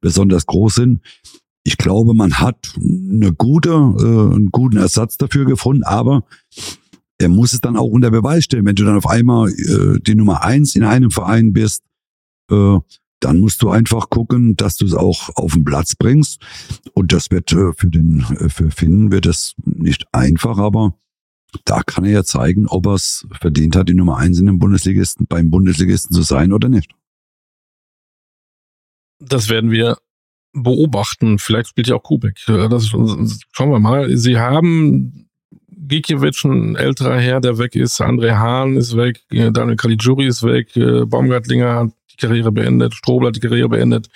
besonders 0.00 0.46
groß 0.46 0.74
sind. 0.76 1.00
Ich 1.64 1.76
glaube, 1.76 2.14
man 2.14 2.40
hat 2.40 2.74
eine 2.76 3.32
gute, 3.32 3.70
äh, 3.70 4.34
einen 4.34 4.50
guten 4.50 4.78
Ersatz 4.78 5.16
dafür 5.16 5.44
gefunden, 5.44 5.84
aber 5.84 6.24
der 7.20 7.28
muss 7.28 7.52
es 7.52 7.60
dann 7.60 7.76
auch 7.76 7.86
unter 7.86 8.10
Beweis 8.10 8.44
stellen. 8.44 8.66
Wenn 8.66 8.74
du 8.74 8.84
dann 8.84 8.96
auf 8.96 9.06
einmal 9.06 9.50
äh, 9.50 9.98
die 10.00 10.14
Nummer 10.14 10.42
eins 10.42 10.74
in 10.74 10.84
einem 10.84 11.10
Verein 11.10 11.52
bist, 11.52 11.82
äh, 12.50 12.78
dann 13.20 13.38
musst 13.38 13.62
du 13.62 13.70
einfach 13.70 14.10
gucken, 14.10 14.56
dass 14.56 14.76
du 14.76 14.84
es 14.84 14.94
auch 14.94 15.30
auf 15.36 15.52
den 15.52 15.64
Platz 15.64 15.94
bringst. 15.94 16.42
Und 16.94 17.12
das 17.12 17.30
wird 17.30 17.52
äh, 17.52 17.72
für 17.76 17.88
den 17.88 18.26
äh, 18.38 18.48
für 18.48 18.70
Finn 18.70 19.12
wird 19.12 19.26
es 19.26 19.54
nicht 19.64 20.06
einfach, 20.12 20.58
aber 20.58 20.98
da 21.64 21.82
kann 21.82 22.04
er 22.04 22.10
ja 22.10 22.24
zeigen, 22.24 22.66
ob 22.66 22.86
er 22.86 22.94
es 22.94 23.26
verdient 23.40 23.76
hat, 23.76 23.88
die 23.88 23.94
Nummer 23.94 24.16
eins 24.16 24.38
in 24.38 24.46
den 24.46 24.58
Bundesligisten 24.58 25.26
beim 25.26 25.50
Bundesligisten 25.50 26.14
zu 26.14 26.22
sein 26.22 26.52
oder 26.52 26.68
nicht. 26.68 26.92
Das 29.18 29.48
werden 29.48 29.70
wir 29.70 29.98
beobachten. 30.52 31.38
Vielleicht 31.38 31.68
spielt 31.68 31.88
ja 31.88 31.96
auch 31.96 32.02
Kubek. 32.02 32.40
Das 32.46 32.86
schauen 32.86 33.70
wir 33.70 33.78
mal. 33.78 34.16
Sie 34.16 34.38
haben 34.38 35.28
Gikiewicz, 35.88 36.44
ein 36.44 36.76
älterer 36.76 37.18
Herr, 37.18 37.40
der 37.40 37.58
weg 37.58 37.74
ist, 37.74 38.00
André 38.00 38.36
Hahn 38.36 38.76
ist 38.76 38.96
weg, 38.96 39.20
Daniel 39.30 39.76
Caligiuri 39.76 40.26
ist 40.26 40.42
weg, 40.42 40.68
Baumgartlinger 40.74 41.74
hat 41.74 41.90
die 42.12 42.16
Karriere 42.26 42.52
beendet, 42.52 42.94
Strobel 42.94 43.28
hat 43.28 43.36
die 43.36 43.40
Karriere 43.40 43.68
beendet. 43.68 44.08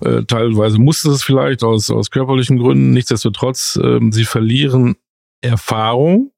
Äh, 0.00 0.22
teilweise 0.24 0.78
musste 0.78 1.10
es 1.10 1.22
vielleicht 1.22 1.62
aus, 1.62 1.90
aus 1.90 2.10
körperlichen 2.10 2.58
Gründen. 2.58 2.90
Nichtsdestotrotz, 2.90 3.78
äh, 3.82 4.00
sie 4.10 4.24
verlieren 4.24 4.96
Erfahrung 5.40 6.32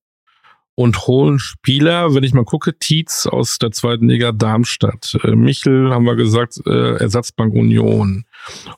und 0.74 1.06
holen 1.06 1.38
Spieler, 1.38 2.14
wenn 2.14 2.24
ich 2.24 2.32
mal 2.32 2.44
gucke, 2.44 2.78
Tietz 2.78 3.26
aus 3.26 3.58
der 3.58 3.70
zweiten 3.70 4.08
Liga 4.08 4.32
Darmstadt, 4.32 5.18
äh, 5.22 5.34
Michel 5.34 5.92
haben 5.92 6.04
wir 6.04 6.16
gesagt, 6.16 6.60
äh, 6.66 6.96
Ersatzbank 6.96 7.54
Union, 7.54 8.24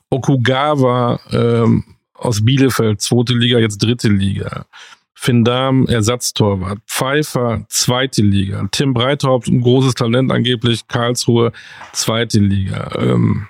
Okugawa 0.09 1.19
ähm, 1.31 1.83
aus 2.13 2.43
Bielefeld, 2.43 3.01
zweite 3.01 3.33
Liga, 3.33 3.59
jetzt 3.59 3.77
dritte 3.79 4.09
Liga. 4.09 4.65
Finn 5.23 5.45
Dahm, 5.45 5.87
Ersatztorwart. 5.87 6.79
Pfeiffer, 6.85 7.63
zweite 7.69 8.21
Liga. 8.21 8.67
Tim 8.73 8.93
Breithaupt, 8.93 9.47
ein 9.47 9.61
großes 9.61 9.93
Talent 9.93 10.33
angeblich. 10.33 10.85
Karlsruhe, 10.89 11.53
zweite 11.93 12.39
Liga. 12.39 12.91
Ähm, 12.97 13.47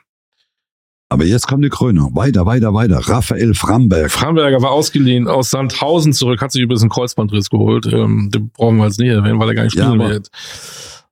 aber 1.10 1.25
jetzt 1.25 1.48
kommt 1.48 1.65
die 1.65 1.70
Krönung. 1.70 2.15
Weiter, 2.15 2.46
weiter, 2.46 2.75
weiter. 2.75 3.00
Raphael 3.00 3.56
Framberg. 3.56 4.12
Framberger 4.12 4.62
war 4.62 4.70
ausgeliehen 4.70 5.27
aus 5.27 5.50
Sandhausen 5.50 6.13
zurück, 6.13 6.44
hat 6.44 6.51
sich 6.51 6.62
übrigens 6.62 6.84
einen 6.84 6.92
Kreuzbandriss 6.92 7.50
geholt. 7.50 7.88
Ähm, 7.88 8.30
den 8.32 8.50
brauchen 8.50 8.77
wir 8.77 8.86
jetzt 8.86 9.00
nicht 9.00 9.10
erwähnen, 9.10 9.39
weil 9.39 9.50
er 9.50 9.56
gar 9.56 9.63
nicht 9.63 9.74
spielen 9.74 10.00
ja, 10.00 10.10
wird. 10.10 10.30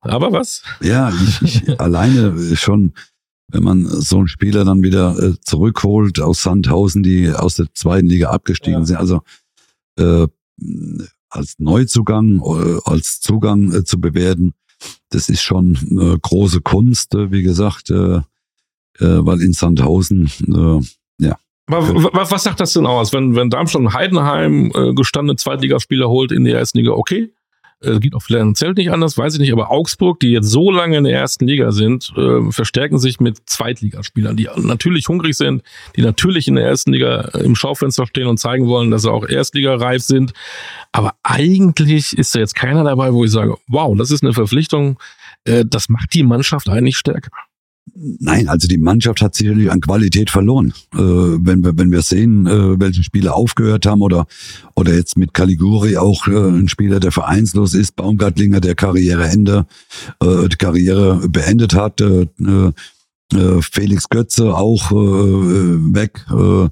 Aber 0.00 0.30
was? 0.30 0.62
Ja, 0.80 1.10
ich, 1.10 1.42
ich 1.42 1.80
alleine 1.80 2.54
schon, 2.54 2.92
wenn 3.48 3.64
man 3.64 3.84
so 3.84 4.18
einen 4.18 4.28
Spieler 4.28 4.64
dann 4.64 4.84
wieder 4.84 5.18
äh, 5.18 5.34
zurückholt 5.40 6.20
aus 6.20 6.44
Sandhausen, 6.44 7.02
die 7.02 7.32
aus 7.32 7.56
der 7.56 7.66
zweiten 7.74 8.06
Liga 8.06 8.30
abgestiegen 8.30 8.78
ja. 8.78 8.86
sind. 8.86 8.96
Also 8.98 9.22
äh, 9.98 10.28
als 11.28 11.58
Neuzugang, 11.58 12.40
äh, 12.40 12.78
als 12.84 13.20
Zugang 13.20 13.72
äh, 13.72 13.84
zu 13.84 14.00
bewerten, 14.00 14.54
das 15.10 15.28
ist 15.28 15.42
schon 15.42 15.78
eine 15.90 16.18
große 16.20 16.60
Kunst, 16.60 17.14
äh, 17.14 17.30
wie 17.30 17.42
gesagt, 17.42 17.90
weil 18.98 19.40
in 19.40 19.54
Sandhausen, 19.54 20.30
ja. 21.18 21.36
Was, 21.66 22.30
was 22.30 22.44
sagt 22.44 22.60
das 22.60 22.74
denn 22.74 22.84
aus, 22.84 23.12
wenn, 23.12 23.34
wenn 23.34 23.48
Darmstadt 23.48 23.80
und 23.80 23.94
Heidenheim 23.94 24.70
gestandene 24.94 25.36
Zweitligaspieler 25.36 26.08
holt 26.08 26.30
in 26.30 26.44
der 26.44 26.58
ersten 26.58 26.78
Liga, 26.78 26.92
okay, 26.92 27.32
äh, 27.82 27.98
geht 27.98 28.14
auch 28.14 28.22
finanziell 28.22 28.72
nicht 28.72 28.90
anders, 28.90 29.16
weiß 29.18 29.34
ich 29.34 29.40
nicht, 29.40 29.52
aber 29.52 29.70
Augsburg, 29.70 30.20
die 30.20 30.30
jetzt 30.30 30.48
so 30.48 30.70
lange 30.70 30.98
in 30.98 31.04
der 31.04 31.14
ersten 31.14 31.46
Liga 31.46 31.72
sind, 31.72 32.12
äh, 32.16 32.50
verstärken 32.50 32.98
sich 32.98 33.20
mit 33.20 33.38
Zweitligaspielern, 33.46 34.36
die 34.36 34.48
natürlich 34.56 35.08
hungrig 35.08 35.36
sind, 35.36 35.62
die 35.96 36.02
natürlich 36.02 36.48
in 36.48 36.54
der 36.56 36.66
ersten 36.66 36.92
Liga 36.92 37.30
äh, 37.34 37.44
im 37.44 37.54
Schaufenster 37.54 38.06
stehen 38.06 38.26
und 38.26 38.38
zeigen 38.38 38.66
wollen, 38.66 38.90
dass 38.90 39.02
sie 39.02 39.10
auch 39.10 39.26
Erstligareif 39.26 40.02
sind. 40.02 40.32
Aber 40.92 41.14
eigentlich 41.22 42.16
ist 42.16 42.34
da 42.34 42.38
jetzt 42.38 42.54
keiner 42.54 42.84
dabei, 42.84 43.12
wo 43.12 43.24
ich 43.24 43.30
sage, 43.30 43.56
wow, 43.68 43.96
das 43.96 44.10
ist 44.10 44.22
eine 44.22 44.32
Verpflichtung, 44.32 44.98
äh, 45.44 45.64
das 45.66 45.88
macht 45.88 46.14
die 46.14 46.22
Mannschaft 46.22 46.68
eigentlich 46.68 46.96
stärker. 46.96 47.30
Nein, 47.94 48.48
also 48.48 48.68
die 48.68 48.78
Mannschaft 48.78 49.20
hat 49.20 49.34
sicherlich 49.34 49.70
an 49.70 49.80
Qualität 49.80 50.30
verloren. 50.30 50.72
Äh, 50.94 50.98
wenn 50.98 51.64
wir 51.64 51.76
wenn 51.76 51.90
wir 51.90 52.02
sehen, 52.02 52.46
äh, 52.46 52.80
welche 52.80 53.02
Spieler 53.02 53.34
aufgehört 53.34 53.86
haben 53.86 54.02
oder 54.02 54.26
oder 54.74 54.94
jetzt 54.94 55.18
mit 55.18 55.34
Caliguri 55.34 55.96
auch 55.96 56.26
äh, 56.26 56.48
ein 56.48 56.68
Spieler, 56.68 57.00
der 57.00 57.12
vereinslos 57.12 57.74
ist, 57.74 57.96
Baumgartlinger, 57.96 58.60
der 58.60 58.76
Karriereende, 58.76 59.66
äh, 60.22 60.48
die 60.48 60.56
Karriere 60.56 61.28
beendet 61.28 61.74
hat, 61.74 62.00
äh, 62.00 62.22
äh 62.22 62.72
Felix 63.62 64.08
Götze 64.08 64.54
auch 64.54 64.90
äh, 64.90 64.94
äh, 64.94 65.94
weg. 65.94 66.24
Äh, 66.30 66.64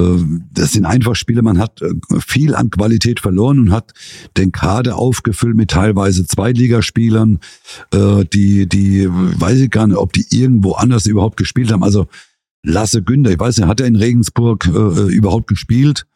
äh, 0.00 0.24
das 0.52 0.72
sind 0.72 0.84
einfach 0.84 1.14
Spiele, 1.14 1.42
man 1.42 1.58
hat 1.58 1.82
äh, 1.82 1.92
viel 2.20 2.54
an 2.54 2.70
Qualität 2.70 3.20
verloren 3.20 3.58
und 3.58 3.72
hat 3.72 3.92
den 4.36 4.52
Kader 4.52 4.96
aufgefüllt 4.96 5.56
mit 5.56 5.70
teilweise 5.70 6.26
Zweitligaspielern, 6.26 7.40
äh, 7.92 8.24
die, 8.24 8.68
die, 8.68 9.08
weiß 9.10 9.60
ich 9.60 9.70
gar 9.70 9.86
nicht, 9.86 9.96
ob 9.96 10.12
die 10.12 10.26
irgendwo 10.30 10.72
anders 10.72 11.06
überhaupt 11.06 11.36
gespielt 11.36 11.72
haben. 11.72 11.84
Also 11.84 12.08
Lasse 12.64 13.02
Günther, 13.02 13.32
ich 13.32 13.40
weiß 13.40 13.58
nicht, 13.58 13.66
hat 13.66 13.80
er 13.80 13.86
in 13.86 13.96
Regensburg 13.96 14.66
äh, 14.66 15.12
überhaupt 15.12 15.48
gespielt? 15.48 16.06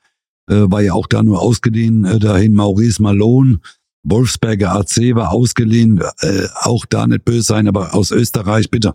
Äh, 0.48 0.70
war 0.70 0.80
ja 0.80 0.92
auch 0.92 1.08
da 1.08 1.22
nur 1.22 1.40
ausgeliehen 1.40 2.04
äh, 2.04 2.20
dahin. 2.20 2.54
Maurice 2.54 3.02
Malone, 3.02 3.58
Wolfsberger 4.04 4.72
AC 4.72 5.14
war 5.16 5.32
ausgeliehen, 5.32 6.00
äh, 6.20 6.46
auch 6.60 6.86
da 6.86 7.06
nicht 7.08 7.24
böse 7.24 7.42
sein, 7.42 7.66
aber 7.66 7.94
aus 7.94 8.12
Österreich, 8.12 8.70
bitte. 8.70 8.94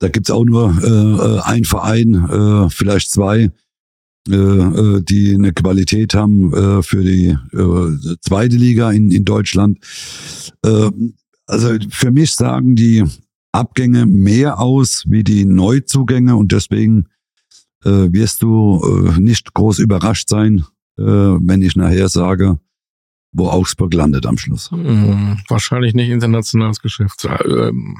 Da 0.00 0.08
gibt's 0.08 0.30
auch 0.30 0.44
nur 0.44 0.74
äh, 0.82 0.86
äh, 0.86 1.40
ein 1.42 1.64
Verein, 1.64 2.14
äh, 2.14 2.70
vielleicht 2.70 3.10
zwei, 3.10 3.50
äh, 4.28 4.34
äh, 4.34 5.02
die 5.02 5.34
eine 5.34 5.52
Qualität 5.52 6.14
haben 6.14 6.52
äh, 6.52 6.82
für 6.82 7.02
die 7.02 7.36
äh, 7.52 8.16
zweite 8.20 8.56
Liga 8.56 8.90
in, 8.90 9.10
in 9.10 9.24
Deutschland. 9.24 9.78
Äh, 10.64 10.90
also 11.46 11.76
für 11.90 12.10
mich 12.10 12.32
sagen 12.32 12.76
die 12.76 13.04
Abgänge 13.52 14.06
mehr 14.06 14.58
aus 14.58 15.04
wie 15.06 15.22
die 15.22 15.44
Neuzugänge 15.44 16.34
und 16.36 16.52
deswegen 16.52 17.06
äh, 17.84 18.12
wirst 18.12 18.42
du 18.42 18.80
äh, 18.82 19.20
nicht 19.20 19.52
groß 19.52 19.80
überrascht 19.80 20.28
sein, 20.28 20.64
äh, 20.98 21.02
wenn 21.02 21.60
ich 21.60 21.76
nachher 21.76 22.08
sage, 22.08 22.58
wo 23.32 23.48
Augsburg 23.48 23.94
landet 23.94 24.26
am 24.26 24.38
Schluss. 24.38 24.70
Hm, 24.70 25.38
wahrscheinlich 25.48 25.94
nicht 25.94 26.10
internationales 26.10 26.80
Geschäft. 26.80 27.28
Ähm, 27.44 27.96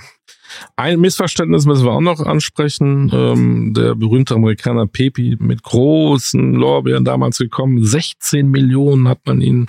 ein 0.77 1.01
Missverständnis 1.01 1.67
müssen 1.67 1.85
wir 1.85 1.93
auch 1.93 2.01
noch 2.01 2.21
ansprechen. 2.21 3.11
Ähm, 3.13 3.75
der 3.75 3.95
berühmte 3.95 4.35
Amerikaner 4.35 4.87
Pepi 4.87 5.37
mit 5.39 5.63
großen 5.63 6.55
Lorbeeren 6.55 7.05
damals 7.05 7.39
gekommen. 7.39 7.85
16 7.85 8.51
Millionen 8.51 9.09
hat 9.09 9.21
man 9.27 9.41
ihn, 9.41 9.67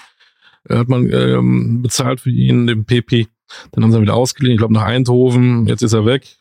hat 0.67 0.89
man 0.89 1.11
ähm, 1.11 1.83
bezahlt 1.83 2.21
für 2.21 2.31
ihn, 2.31 2.65
den 2.65 2.85
Pepi. 2.85 3.27
Dann 3.71 3.83
haben 3.83 3.91
sie 3.91 3.97
ihn 3.99 4.03
wieder 4.03 4.15
ausgeliehen, 4.15 4.53
ich 4.53 4.59
glaube 4.59 4.73
nach 4.73 4.83
Eindhoven. 4.85 5.67
Jetzt 5.67 5.83
ist 5.83 5.93
er 5.93 6.05
weg. 6.05 6.37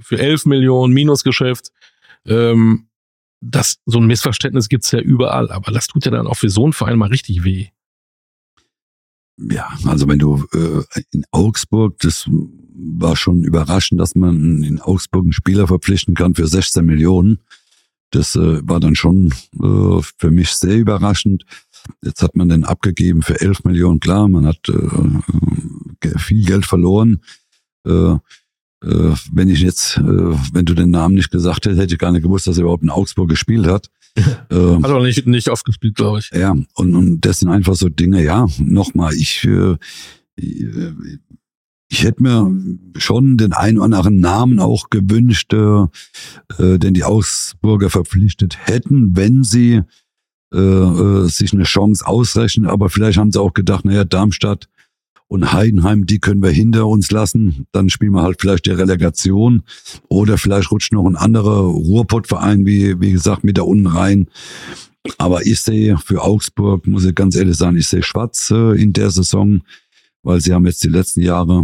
Für 0.00 0.18
11 0.18 0.46
Millionen 0.46 0.94
Minusgeschäft. 0.94 1.72
Das, 2.24 3.78
so 3.84 3.98
ein 3.98 4.06
Missverständnis 4.06 4.68
gibt's 4.68 4.92
ja 4.92 5.00
überall, 5.00 5.50
aber 5.50 5.72
das 5.72 5.88
tut 5.88 6.04
ja 6.04 6.12
dann 6.12 6.28
auch 6.28 6.36
für 6.36 6.48
so 6.48 6.62
einen 6.62 6.72
Verein 6.72 6.98
mal 6.98 7.08
richtig 7.08 7.42
weh. 7.42 7.70
Ja, 9.50 9.68
also 9.86 10.08
wenn 10.08 10.18
du 10.18 10.44
äh, 10.52 11.00
in 11.10 11.24
Augsburg, 11.30 11.98
das 12.00 12.28
war 12.74 13.16
schon 13.16 13.44
überraschend, 13.44 14.00
dass 14.00 14.14
man 14.14 14.62
in 14.62 14.80
Augsburg 14.80 15.24
einen 15.24 15.32
Spieler 15.32 15.66
verpflichten 15.66 16.14
kann 16.14 16.34
für 16.34 16.46
16 16.46 16.84
Millionen. 16.84 17.38
Das 18.10 18.36
äh, 18.36 18.60
war 18.68 18.80
dann 18.80 18.94
schon 18.94 19.32
äh, 19.60 20.02
für 20.18 20.30
mich 20.30 20.50
sehr 20.50 20.76
überraschend. 20.76 21.44
Jetzt 22.02 22.22
hat 22.22 22.36
man 22.36 22.48
den 22.48 22.64
abgegeben 22.64 23.22
für 23.22 23.40
11 23.40 23.64
Millionen. 23.64 24.00
Klar, 24.00 24.28
man 24.28 24.46
hat 24.46 24.68
äh, 24.68 26.18
viel 26.18 26.44
Geld 26.44 26.66
verloren. 26.66 27.22
Äh, 27.86 28.12
äh, 28.12 28.18
wenn 29.32 29.48
ich 29.48 29.60
jetzt, 29.60 29.96
äh, 29.96 30.02
wenn 30.02 30.64
du 30.64 30.74
den 30.74 30.90
Namen 30.90 31.14
nicht 31.14 31.30
gesagt 31.30 31.64
hättest, 31.64 31.80
hätte 31.80 31.94
ich 31.94 31.98
gar 31.98 32.12
nicht 32.12 32.22
gewusst, 32.22 32.46
dass 32.46 32.58
er 32.58 32.62
überhaupt 32.62 32.82
in 32.82 32.90
Augsburg 32.90 33.28
gespielt 33.28 33.66
hat. 33.66 33.90
ähm, 34.50 34.82
hat 34.82 34.90
aber 34.90 35.04
nicht, 35.04 35.26
nicht 35.26 35.48
oft 35.48 35.64
gespielt, 35.64 35.94
glaube 35.94 36.18
ich. 36.18 36.30
Ja, 36.32 36.50
und, 36.50 36.94
und 36.94 37.20
das 37.22 37.40
sind 37.40 37.48
einfach 37.48 37.74
so 37.74 37.88
Dinge, 37.88 38.22
ja, 38.22 38.46
nochmal, 38.58 39.14
ich, 39.14 39.44
äh, 39.44 39.76
ich 40.36 42.04
hätte 42.04 42.22
mir 42.22 42.50
schon 42.96 43.36
den 43.36 43.52
einen 43.52 43.78
oder 43.78 43.84
anderen 43.84 44.20
Namen 44.20 44.60
auch 44.60 44.90
gewünscht, 44.90 45.52
äh, 45.52 45.86
äh, 46.58 46.78
den 46.78 46.94
die 46.94 47.04
Augsburger 47.04 47.90
verpflichtet 47.90 48.58
hätten, 48.66 49.16
wenn 49.16 49.44
sie 49.44 49.82
äh, 50.52 50.58
äh, 50.58 51.28
sich 51.28 51.52
eine 51.52 51.64
Chance 51.64 52.06
ausrechnen. 52.06 52.66
Aber 52.66 52.90
vielleicht 52.90 53.18
haben 53.18 53.32
sie 53.32 53.40
auch 53.40 53.54
gedacht, 53.54 53.84
naja, 53.84 54.04
Darmstadt 54.04 54.68
und 55.32 55.52
Heidenheim, 55.52 56.04
die 56.04 56.18
können 56.18 56.42
wir 56.42 56.50
hinter 56.50 56.86
uns 56.86 57.10
lassen. 57.10 57.66
Dann 57.72 57.88
spielen 57.88 58.12
wir 58.12 58.22
halt 58.22 58.38
vielleicht 58.38 58.66
die 58.66 58.70
Relegation. 58.70 59.62
Oder 60.08 60.36
vielleicht 60.36 60.70
rutscht 60.70 60.92
noch 60.92 61.06
ein 61.06 61.16
anderer 61.16 61.62
Ruhrpottverein, 61.62 62.66
wie, 62.66 63.00
wie 63.00 63.12
gesagt, 63.12 63.42
mit 63.42 63.56
da 63.56 63.62
unten 63.62 63.86
rein. 63.86 64.28
Aber 65.16 65.46
ich 65.46 65.60
sehe 65.60 65.96
für 65.96 66.22
Augsburg, 66.22 66.86
muss 66.86 67.06
ich 67.06 67.14
ganz 67.14 67.34
ehrlich 67.34 67.56
sagen, 67.56 67.78
ich 67.78 67.88
sehe 67.88 68.02
schwarz 68.02 68.50
äh, 68.50 68.80
in 68.80 68.92
der 68.92 69.10
Saison, 69.10 69.62
weil 70.22 70.40
sie 70.42 70.52
haben 70.52 70.66
jetzt 70.66 70.84
die 70.84 70.88
letzten 70.88 71.22
Jahre 71.22 71.62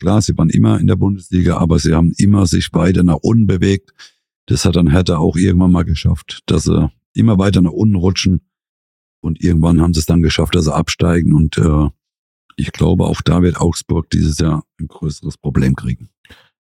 Klar, 0.00 0.22
sie 0.22 0.36
waren 0.38 0.48
immer 0.48 0.80
in 0.80 0.86
der 0.86 0.96
Bundesliga, 0.96 1.58
aber 1.58 1.78
sie 1.78 1.92
haben 1.92 2.14
immer 2.16 2.46
sich 2.46 2.72
weiter 2.72 3.02
nach 3.02 3.18
unten 3.20 3.46
bewegt. 3.46 3.92
Das 4.46 4.64
hat 4.64 4.76
dann 4.76 4.90
Hertha 4.90 5.18
auch 5.18 5.36
irgendwann 5.36 5.72
mal 5.72 5.84
geschafft, 5.84 6.40
dass 6.46 6.64
sie 6.64 6.90
immer 7.12 7.38
weiter 7.38 7.60
nach 7.60 7.72
unten 7.72 7.96
rutschen. 7.96 8.40
Und 9.20 9.44
irgendwann 9.44 9.82
haben 9.82 9.92
sie 9.92 10.00
es 10.00 10.06
dann 10.06 10.22
geschafft, 10.22 10.54
dass 10.54 10.64
sie 10.64 10.74
absteigen. 10.74 11.34
Und 11.34 11.58
äh, 11.58 11.88
ich 12.56 12.72
glaube, 12.72 13.04
auch 13.04 13.20
da 13.22 13.42
wird 13.42 13.60
Augsburg 13.60 14.10
dieses 14.10 14.38
Jahr 14.38 14.64
ein 14.80 14.88
größeres 14.88 15.38
Problem 15.38 15.74
kriegen. 15.74 16.10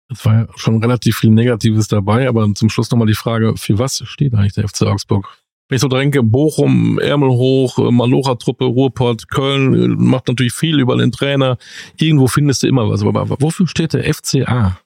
Es 0.08 0.24
war 0.24 0.34
ja 0.34 0.46
schon 0.56 0.82
relativ 0.82 1.16
viel 1.18 1.30
Negatives 1.30 1.88
dabei, 1.88 2.28
aber 2.28 2.52
zum 2.54 2.68
Schluss 2.68 2.90
nochmal 2.90 3.06
die 3.06 3.14
Frage, 3.14 3.56
für 3.56 3.78
was 3.78 4.02
steht 4.06 4.34
eigentlich 4.34 4.52
der 4.52 4.68
FC 4.68 4.82
Augsburg? 4.82 5.26
Wenn 5.68 5.76
ich 5.76 5.80
so 5.80 5.88
denke, 5.88 6.22
Bochum, 6.22 6.98
Ärmel 6.98 7.30
hoch, 7.30 7.78
äh, 7.78 7.90
Malocha-Truppe, 7.90 8.66
Ruhrpott, 8.66 9.28
Köln, 9.28 9.74
äh, 9.74 9.88
macht 9.88 10.28
natürlich 10.28 10.52
viel 10.52 10.78
über 10.78 10.96
den 10.96 11.10
Trainer. 11.10 11.56
Irgendwo 11.96 12.26
findest 12.26 12.62
du 12.62 12.66
immer 12.66 12.88
was. 12.90 13.02
Aber 13.02 13.40
wofür 13.40 13.66
steht 13.66 13.94
der 13.94 14.04
FCA? 14.12 14.78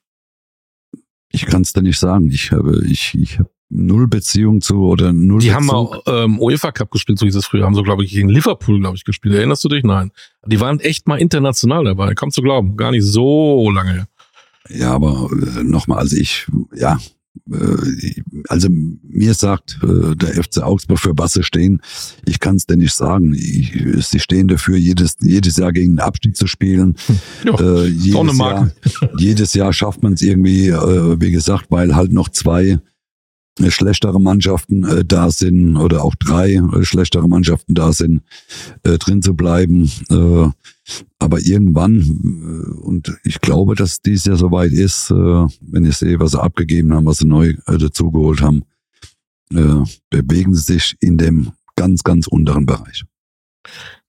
Ich 1.31 1.45
kann 1.45 1.63
es 1.63 1.73
dir 1.73 1.81
nicht 1.81 1.99
sagen. 1.99 2.31
Ich 2.31 2.51
habe, 2.53 2.81
ich, 2.87 3.13
ich 3.13 3.39
habe 3.39 3.49
null 3.69 4.07
Beziehung 4.07 4.61
zu 4.61 4.83
oder 4.83 5.13
null. 5.13 5.39
Die 5.39 5.47
Beziehung. 5.47 5.55
haben 5.55 5.69
auch 5.69 6.03
ähm, 6.07 6.39
UEFA 6.39 6.71
Cup 6.71 6.91
gespielt, 6.91 7.19
so 7.19 7.25
hieß 7.25 7.35
es 7.35 7.45
früher. 7.45 7.65
Haben 7.65 7.75
so, 7.75 7.83
glaube 7.83 8.03
ich, 8.03 8.11
gegen 8.11 8.29
Liverpool, 8.29 8.79
glaube 8.79 8.97
ich, 8.97 9.05
gespielt. 9.05 9.35
Erinnerst 9.35 9.63
du 9.63 9.69
dich? 9.69 9.83
Nein. 9.83 10.11
Die 10.45 10.59
waren 10.59 10.79
echt 10.79 11.07
mal 11.07 11.19
international 11.19 11.85
dabei. 11.85 12.13
Kannst 12.15 12.37
du 12.37 12.41
glauben. 12.41 12.77
Gar 12.77 12.91
nicht 12.91 13.05
so 13.05 13.69
lange. 13.71 14.07
Ja, 14.69 14.91
aber 14.91 15.29
äh, 15.31 15.63
nochmal, 15.63 15.99
also 15.99 16.15
ich, 16.15 16.47
ja, 16.75 16.99
äh, 17.51 18.21
also 18.47 18.67
mir 18.69 19.33
sagt 19.33 19.79
äh, 19.83 20.15
der 20.15 20.43
FC 20.43 20.59
Augsburg 20.59 20.99
für 20.99 21.17
was 21.17 21.33
sie 21.33 21.43
stehen. 21.43 21.81
Ich 22.25 22.39
kann 22.39 22.55
es 22.55 22.65
denn 22.65 22.79
nicht 22.79 22.93
sagen. 22.93 23.33
Ich, 23.33 23.73
sie 24.07 24.19
stehen 24.19 24.47
dafür, 24.47 24.77
jedes, 24.77 25.17
jedes 25.21 25.57
Jahr 25.57 25.71
gegen 25.71 25.93
den 25.93 25.99
Abstieg 25.99 26.35
zu 26.35 26.47
spielen. 26.47 26.95
Ja, 27.45 27.59
äh, 27.59 27.87
jedes, 27.87 28.37
Jahr, 28.37 28.71
jedes 29.17 29.53
Jahr 29.53 29.73
schafft 29.73 30.03
man 30.03 30.13
es 30.13 30.21
irgendwie, 30.21 30.67
äh, 30.67 31.21
wie 31.21 31.31
gesagt, 31.31 31.67
weil 31.69 31.95
halt 31.95 32.11
noch 32.11 32.29
zwei 32.29 32.79
schlechtere 33.67 34.19
Mannschaften 34.19 34.83
äh, 34.83 35.05
da 35.05 35.31
sind 35.31 35.77
oder 35.77 36.03
auch 36.03 36.15
drei 36.15 36.53
äh, 36.53 36.83
schlechtere 36.83 37.27
Mannschaften 37.27 37.73
da 37.73 37.91
sind, 37.91 38.21
äh, 38.83 38.97
drin 38.97 39.21
zu 39.21 39.35
bleiben. 39.35 39.91
Äh, 40.09 40.49
aber 41.19 41.39
irgendwann, 41.41 41.99
äh, 41.99 42.81
und 42.81 43.17
ich 43.23 43.41
glaube, 43.41 43.75
dass 43.75 44.01
dies 44.01 44.25
ja 44.25 44.35
soweit 44.35 44.71
ist, 44.71 45.11
äh, 45.11 45.13
wenn 45.13 45.85
ich 45.85 45.97
sehe, 45.97 46.19
was 46.19 46.31
sie 46.31 46.41
abgegeben 46.41 46.93
haben, 46.93 47.05
was 47.05 47.17
sie 47.17 47.27
neu 47.27 47.53
äh, 47.67 47.77
dazugeholt 47.77 48.41
haben, 48.41 48.63
äh, 49.53 49.83
bewegen 50.09 50.53
sie 50.55 50.73
sich 50.73 50.95
in 50.99 51.17
dem 51.17 51.51
ganz, 51.75 52.03
ganz 52.03 52.27
unteren 52.27 52.65
Bereich. 52.65 53.05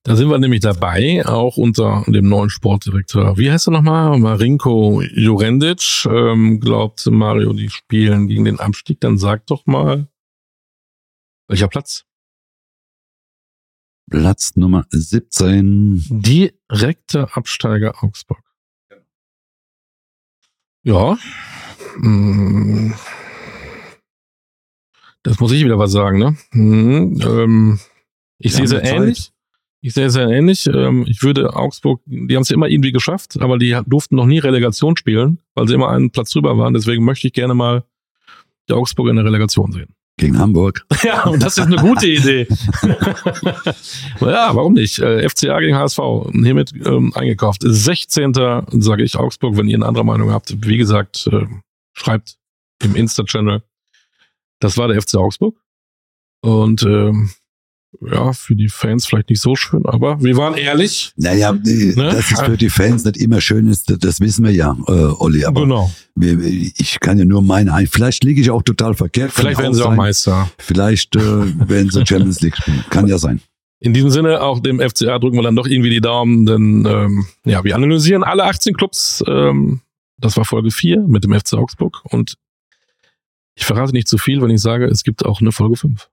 Da 0.03 0.15
sind 0.15 0.29
wir 0.29 0.39
nämlich 0.39 0.61
dabei, 0.61 1.23
auch 1.27 1.57
unter 1.57 2.03
dem 2.07 2.27
neuen 2.27 2.49
Sportdirektor. 2.49 3.37
Wie 3.37 3.51
heißt 3.51 3.67
er 3.67 3.71
nochmal? 3.71 4.17
Marinko 4.17 5.03
Jurendic. 5.03 6.07
Ähm, 6.09 6.59
glaubt 6.59 7.05
Mario, 7.05 7.53
die 7.53 7.69
spielen 7.69 8.27
gegen 8.27 8.45
den 8.45 8.59
Abstieg? 8.59 8.99
Dann 8.99 9.19
sag 9.19 9.45
doch 9.45 9.67
mal, 9.67 10.07
welcher 11.47 11.67
Platz? 11.67 12.05
Platz 14.09 14.55
Nummer 14.55 14.87
17. 14.89 16.03
Direkter 16.09 17.37
Absteiger 17.37 18.03
Augsburg. 18.03 18.43
Ja. 20.83 21.15
Hm. 21.97 22.95
Das 25.21 25.39
muss 25.39 25.51
ich 25.51 25.63
wieder 25.63 25.77
was 25.77 25.91
sagen, 25.91 26.17
ne? 26.17 26.35
Hm, 26.51 27.21
ähm, 27.21 27.79
ich 28.39 28.55
sehe 28.55 28.67
sehr 28.67 28.83
ähnlich. 28.83 29.19
Ich 29.19 29.40
sehe 29.89 30.09
sehr 30.09 30.29
ähnlich. 30.29 30.67
Ähm, 30.67 31.05
ich 31.07 31.23
würde 31.23 31.55
Augsburg, 31.55 32.01
die 32.05 32.35
haben 32.35 32.43
es 32.43 32.49
ja 32.49 32.55
immer 32.55 32.67
irgendwie 32.67 32.91
geschafft, 32.91 33.41
aber 33.41 33.57
die 33.57 33.77
durften 33.87 34.15
noch 34.15 34.27
nie 34.27 34.39
Relegation 34.39 34.95
spielen, 34.95 35.39
weil 35.55 35.67
sie 35.67 35.73
immer 35.73 35.89
einen 35.89 36.11
Platz 36.11 36.29
drüber 36.31 36.57
waren. 36.57 36.73
Deswegen 36.73 37.03
möchte 37.03 37.27
ich 37.27 37.33
gerne 37.33 37.55
mal 37.55 37.83
die 38.69 38.73
Augsburg 38.73 39.09
in 39.09 39.15
der 39.15 39.25
Relegation 39.25 39.71
sehen. 39.71 39.95
Gegen 40.17 40.37
Hamburg. 40.37 40.85
Ja, 41.03 41.23
und 41.23 41.41
das 41.41 41.57
ist 41.57 41.65
eine 41.65 41.77
gute 41.77 42.05
Idee. 42.05 42.47
ja, 44.21 44.53
warum 44.53 44.73
nicht? 44.73 44.99
Äh, 44.99 45.27
FCA 45.27 45.59
gegen 45.59 45.75
HSV, 45.75 45.99
hiermit 46.31 46.73
ähm, 46.85 47.11
eingekauft. 47.15 47.61
16. 47.65 48.33
sage 48.33 49.03
ich 49.03 49.15
Augsburg, 49.15 49.57
wenn 49.57 49.67
ihr 49.67 49.77
eine 49.77 49.87
andere 49.87 50.05
Meinung 50.05 50.31
habt. 50.31 50.55
Wie 50.63 50.77
gesagt, 50.77 51.27
äh, 51.31 51.47
schreibt 51.93 52.37
im 52.83 52.95
Insta-Channel. 52.95 53.63
Das 54.59 54.77
war 54.77 54.89
der 54.89 55.01
FC 55.01 55.15
Augsburg. 55.15 55.55
Und 56.41 56.83
ähm, 56.83 57.31
ja, 57.99 58.31
für 58.33 58.55
die 58.55 58.69
Fans 58.69 59.05
vielleicht 59.05 59.29
nicht 59.29 59.41
so 59.41 59.55
schön, 59.55 59.85
aber 59.85 60.21
wir 60.23 60.37
waren 60.37 60.55
ehrlich. 60.55 61.11
Naja, 61.17 61.51
ne? 61.51 61.93
dass 61.95 62.31
es 62.31 62.39
für 62.41 62.57
die 62.57 62.69
Fans 62.69 63.03
nicht 63.03 63.17
immer 63.17 63.41
schön 63.41 63.67
ist, 63.67 63.93
das 64.03 64.21
wissen 64.21 64.45
wir 64.45 64.51
ja, 64.51 64.77
äh, 64.87 64.91
Olli. 64.91 65.45
Aber 65.45 65.61
genau. 65.61 65.91
Wir, 66.15 66.39
ich 66.41 66.99
kann 66.99 67.19
ja 67.19 67.25
nur 67.25 67.41
meinen 67.41 67.69
ein. 67.69 67.87
Vielleicht 67.87 68.23
liege 68.23 68.41
ich 68.41 68.49
auch 68.49 68.63
total 68.63 68.93
verkehrt. 68.93 69.31
Vielleicht 69.31 69.59
werden 69.59 69.73
sie 69.73 69.85
auch 69.85 69.95
Meister. 69.95 70.49
Vielleicht 70.57 71.15
äh, 71.15 71.19
werden 71.19 71.89
sie 71.89 72.05
Champions 72.05 72.41
League 72.41 72.55
spielen. 72.55 72.83
Kann 72.89 73.07
ja 73.07 73.17
sein. 73.17 73.41
In 73.79 73.93
diesem 73.93 74.11
Sinne, 74.11 74.41
auch 74.41 74.59
dem 74.59 74.79
FCA 74.79 75.17
drücken 75.19 75.37
wir 75.37 75.43
dann 75.43 75.55
doch 75.55 75.67
irgendwie 75.67 75.89
die 75.89 76.01
Daumen, 76.01 76.45
denn 76.45 76.85
ähm, 76.85 77.25
ja, 77.45 77.63
wir 77.63 77.75
analysieren 77.75 78.23
alle 78.23 78.43
18 78.43 78.75
Clubs. 78.75 79.23
Ähm, 79.27 79.81
das 80.17 80.37
war 80.37 80.45
Folge 80.45 80.69
4 80.69 80.99
mit 81.07 81.23
dem 81.23 81.33
FC 81.33 81.55
Augsburg 81.55 82.01
und 82.05 82.35
ich 83.55 83.65
verrate 83.65 83.91
nicht 83.91 84.07
zu 84.07 84.17
viel, 84.17 84.41
wenn 84.41 84.51
ich 84.51 84.61
sage, 84.61 84.85
es 84.85 85.03
gibt 85.03 85.25
auch 85.25 85.41
eine 85.41 85.51
Folge 85.51 85.75
5. 85.75 86.10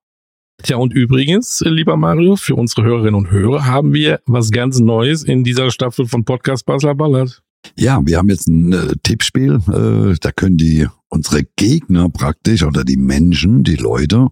Tja, 0.62 0.77
und 0.77 0.92
übrigens, 0.92 1.62
lieber 1.64 1.97
Mario, 1.97 2.35
für 2.35 2.57
unsere 2.57 2.83
Hörerinnen 2.83 3.14
und 3.14 3.31
Hörer 3.31 3.64
haben 3.64 3.92
wir 3.92 4.21
was 4.27 4.51
ganz 4.51 4.81
Neues 4.81 5.23
in 5.23 5.44
dieser 5.44 5.71
Staffel 5.71 6.07
von 6.07 6.25
Podcast 6.25 6.66
Basler 6.66 6.97
Ballert. 6.97 7.42
Ja, 7.77 8.01
wir 8.05 8.18
haben 8.18 8.29
jetzt 8.29 8.49
ein 8.49 8.73
äh, 8.73 8.94
Tippspiel. 9.03 9.61
Äh, 9.68 10.16
da 10.21 10.33
können 10.33 10.57
die 10.57 10.87
unsere 11.09 11.44
Gegner 11.57 12.09
praktisch 12.09 12.64
oder 12.64 12.85
die 12.85 12.97
Menschen, 12.97 13.62
die 13.62 13.77
Leute, 13.77 14.29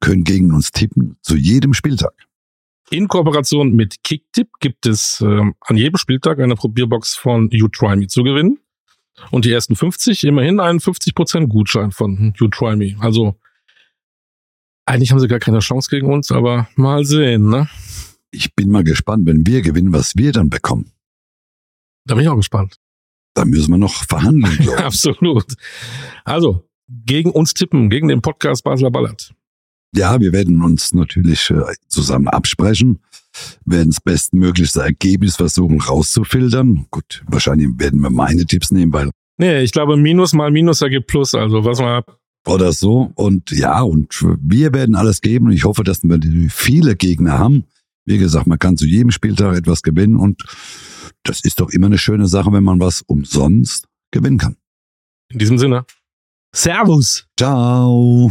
können 0.00 0.24
gegen 0.24 0.52
uns 0.52 0.72
tippen 0.72 1.16
zu 1.20 1.36
jedem 1.36 1.74
Spieltag. 1.74 2.12
In 2.90 3.08
Kooperation 3.08 3.72
mit 3.72 4.02
Kicktip 4.02 4.48
gibt 4.60 4.86
es 4.86 5.20
äh, 5.20 5.42
an 5.60 5.76
jedem 5.76 5.98
Spieltag 5.98 6.38
eine 6.38 6.54
Probierbox 6.54 7.16
von 7.16 7.50
You 7.50 7.68
Try 7.68 7.96
Me 7.96 8.06
zu 8.06 8.22
gewinnen. 8.22 8.58
Und 9.30 9.44
die 9.44 9.52
ersten 9.52 9.76
50 9.76 10.24
immerhin 10.24 10.60
einen 10.60 10.78
50% 10.78 11.48
Gutschein 11.48 11.90
von 11.90 12.34
You 12.38 12.48
Try 12.48 12.76
Me. 12.76 12.96
Also 13.00 13.36
eigentlich 14.86 15.10
haben 15.10 15.20
sie 15.20 15.28
gar 15.28 15.40
keine 15.40 15.58
Chance 15.58 15.90
gegen 15.90 16.12
uns, 16.12 16.32
aber 16.32 16.68
mal 16.76 17.04
sehen, 17.04 17.50
ne? 17.50 17.68
Ich 18.30 18.54
bin 18.54 18.70
mal 18.70 18.84
gespannt, 18.84 19.26
wenn 19.26 19.46
wir 19.46 19.62
gewinnen, 19.62 19.92
was 19.92 20.16
wir 20.16 20.32
dann 20.32 20.48
bekommen. 20.48 20.92
Da 22.06 22.14
bin 22.14 22.24
ich 22.24 22.28
auch 22.28 22.36
gespannt. 22.36 22.76
Da 23.34 23.44
müssen 23.44 23.72
wir 23.72 23.78
noch 23.78 24.04
verhandeln. 24.04 24.58
ja, 24.62 24.86
absolut. 24.86 25.54
Also, 26.24 26.68
gegen 26.88 27.30
uns 27.30 27.52
tippen, 27.54 27.90
gegen 27.90 28.08
den 28.08 28.22
Podcast 28.22 28.64
Basler 28.64 28.90
Ballert. 28.90 29.34
Ja, 29.94 30.20
wir 30.20 30.32
werden 30.32 30.62
uns 30.62 30.94
natürlich 30.94 31.50
äh, 31.50 31.62
zusammen 31.88 32.28
absprechen, 32.28 33.00
werden 33.64 33.90
das 33.90 34.00
bestmöglichste 34.00 34.82
Ergebnis 34.82 35.36
versuchen 35.36 35.80
rauszufiltern. 35.80 36.86
Gut, 36.90 37.24
wahrscheinlich 37.26 37.68
werden 37.76 38.00
wir 38.00 38.10
meine 38.10 38.46
Tipps 38.46 38.70
nehmen, 38.70 38.92
weil. 38.92 39.10
Nee, 39.38 39.62
ich 39.62 39.72
glaube, 39.72 39.96
Minus 39.96 40.32
mal 40.32 40.50
Minus 40.50 40.80
ergibt 40.80 41.08
Plus. 41.08 41.34
Also, 41.34 41.64
was 41.64 41.80
man 41.80 42.02
oder 42.46 42.72
so. 42.72 43.12
Und 43.14 43.50
ja, 43.50 43.82
und 43.82 44.24
wir 44.40 44.72
werden 44.72 44.94
alles 44.94 45.20
geben. 45.20 45.46
Und 45.46 45.52
ich 45.52 45.64
hoffe, 45.64 45.84
dass 45.84 46.02
wir 46.02 46.18
viele 46.50 46.96
Gegner 46.96 47.38
haben. 47.38 47.64
Wie 48.04 48.18
gesagt, 48.18 48.46
man 48.46 48.58
kann 48.58 48.76
zu 48.76 48.86
jedem 48.86 49.10
Spieltag 49.10 49.56
etwas 49.56 49.82
gewinnen 49.82 50.16
und 50.16 50.44
das 51.24 51.40
ist 51.40 51.58
doch 51.58 51.70
immer 51.70 51.86
eine 51.86 51.98
schöne 51.98 52.28
Sache, 52.28 52.52
wenn 52.52 52.62
man 52.62 52.78
was 52.78 53.02
umsonst 53.02 53.88
gewinnen 54.12 54.38
kann. 54.38 54.56
In 55.28 55.40
diesem 55.40 55.58
Sinne. 55.58 55.84
Servus. 56.54 57.26
Ciao. 57.36 58.30